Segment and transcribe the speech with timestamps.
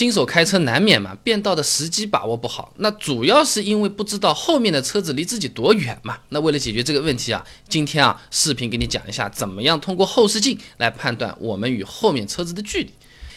[0.00, 6.16] 新手开车难免嘛，变道的时机把握不好，那主要是因为不知道后面的车子离自己多远嘛。
[6.30, 12.90] 那为了解决这个问题啊，今天啊，视频给你讲一下怎么样通过后视镜来判断我们与后面车子的距离。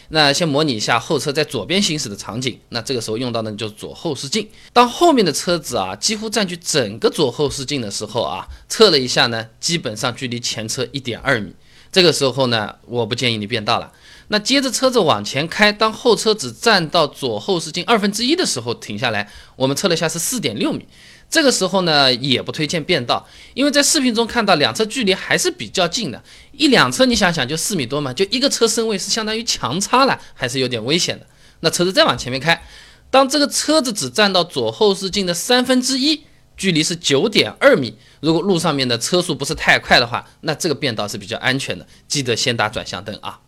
[0.08, 4.48] 那先模拟一下后车在左边行驶的场景，那这个时候用到的就是左后视镜。
[4.72, 11.54] 当后面的车子啊几乎占据整个左后视镜的时候啊，测了一下呢，基本上距离前车一点二米。
[11.92, 13.92] 这个时候呢，我不建议你变道了。
[14.28, 20.86] 那接着车子往前开，当后车只占到左后视镜二分之一的时候停下来，我们测了一下是四点六米。
[21.30, 31.26] 这个时候呢，也不推荐变道，因为在视频中看到两车距离还是比较近的，一辆车你想想就四米多嘛，就一个车身位是相当于强差了，还是有点危险的。
[31.60, 32.62] 那车子再往前面开，
[33.10, 36.24] 当这个车子只占到左后视镜的三分之一。
[36.56, 41.84] 距离是九点二米，如果路上面的车速不是太快的话，那这个变道是比较安全的。
[42.06, 43.40] 记得先打转向灯啊。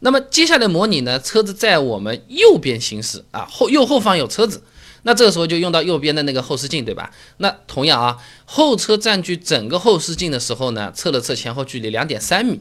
[0.00, 4.62] 那么接下来模拟呢，车子在我们右边行驶啊，后右后方有车子，
[5.04, 7.10] 那这个时候就用到右边的那个后视镜，对吧？
[7.38, 12.60] 那同样啊，后车占据整个后视镜的时候呢，测了测前后距离两点三米，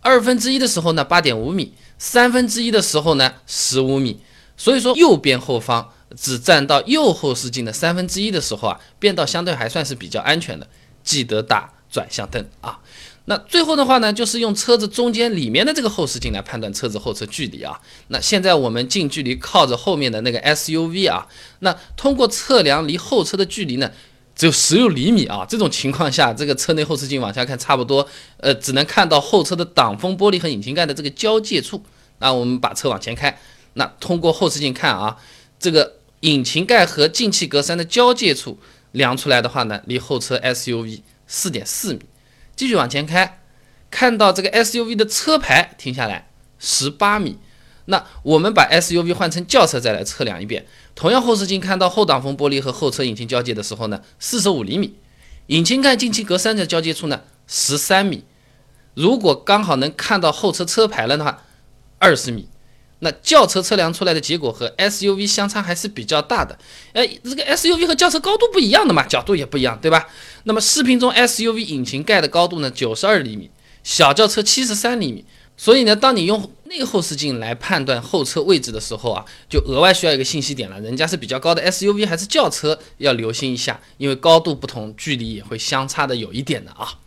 [0.00, 4.20] 二分之一的时候呢八点五米，三分之一的时候呢十五米，
[4.56, 5.92] 所以说右边后方。
[6.16, 10.66] 只占到右后视镜的三分之一的时候啊，变道相对还算是比较安全的。
[11.04, 12.80] 记得打转向灯啊。
[13.28, 17.78] 那最后的话呢，就是用车子中间里面的这个后视镜来判断车子后车距离啊。
[18.08, 23.90] 那现在我们近距离靠着后面的那个 SUV 啊，那通过测量离后车的距离呢，
[24.34, 25.46] 只有十六厘米啊。
[25.48, 31.84] 这种情况下，这个车内后视镜往下看，差不多呃，只能看到后车的挡风玻璃和引擎盖的这个交界处。
[32.18, 33.38] 那我们把车往前开，
[33.74, 35.16] 那通过后视镜看啊，
[35.60, 35.94] 这个。
[36.22, 38.58] 引擎盖和进气格栅的交界处
[38.90, 42.00] 量出来的话呢，离后车 SUV 四点四米。
[42.58, 43.40] 继续往前开，
[43.88, 46.28] 看到这个 SUV 的车牌停下来
[46.58, 47.38] 十八米。
[47.84, 54.96] 那我们把 SUV 换成轿车再来测量一遍，同样后视镜看到后挡风玻璃和后车引擎交界的时候呢，四十五厘米。
[55.46, 58.24] 引擎盖进气格栅的交界处呢，十三米。
[58.94, 61.44] 如果刚好能看到后车车牌了的话，
[62.00, 62.48] 二十米。
[63.00, 66.58] 那轿车测量出来的结果和 SUV 相差还是比较大的，
[66.92, 70.08] 哎，这个 SUV 和轿车高度不一样的嘛，角度也不一样，对吧？
[70.44, 73.50] 那么视频中 SUV 引擎盖的高度呢，九十二厘米，
[73.84, 75.24] 小轿车七十三厘米，
[75.56, 86.98] 所以呢，当你用内后视镜来判断后车位置的时候啊，就额外需要一个信息点了，人家是比较高的 SUV 还是轿车，要留心一下，因为高度不同，距离也会相差的有一点的啊。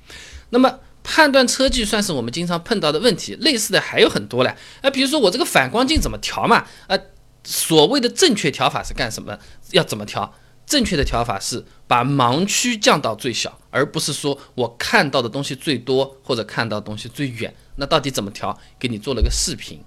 [0.52, 0.80] 那么。
[1.04, 4.56] 判断车距算是我们经常碰到的问题，类似的还有很多嘞。
[4.82, 6.66] 啊，比如说我这个反光镜怎么调嘛？
[6.88, 6.98] 啊，
[7.44, 9.38] 所谓的正确调法是干什么？
[9.72, 10.34] 要怎么调？
[10.66, 17.54] 正确的调法是把盲区降到最小，而不是说我看到的东西最多或者看到东西最远。
[17.76, 18.58] 那到底怎么调？
[18.80, 19.80] 给你做了个视频。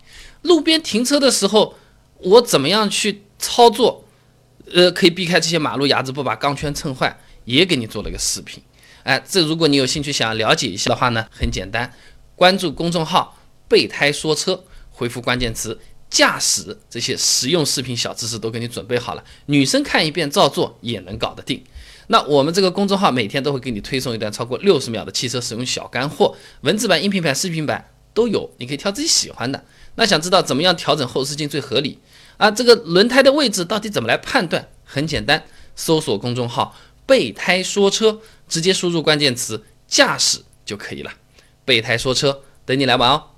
[0.43, 1.75] 路边停车的时候，
[2.19, 4.05] 我怎么样去操作？
[4.75, 8.63] 呃，可以避开这些马路牙子，不把钢圈蹭坏，也给你做了个视频。
[9.05, 11.93] 哎，这如果你有兴趣想要了解一下的话呢，很简单，
[12.35, 13.39] 关注公众号
[13.69, 15.79] “备胎说车”，回复关键词
[16.09, 21.63] “驾驶”，这些实用视频小知识都给你准备好了，女生看一遍照做也能搞得定。
[22.07, 29.63] 那我们这个公众号每天都会给你推送一段超过六十秒的汽车使用小干货，文字版、音频版、视频版都有，你可以挑自己喜欢的。
[29.97, 31.99] 那想知道怎么样调整后视镜最合理
[32.39, 32.51] 啊？
[32.51, 34.67] 这个轮胎的位置到底怎么来判断？
[34.83, 35.45] 很简单，
[35.77, 36.75] 搜索公众号。
[37.07, 38.19] 备胎说车，
[38.49, 41.13] 直接输入关键词“驾驶”就可以了。
[41.65, 43.31] 备胎说车，等你来玩哦。